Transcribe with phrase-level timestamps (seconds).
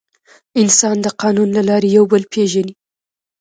[0.61, 2.73] انسان د قانون له لارې یو بل پېژني.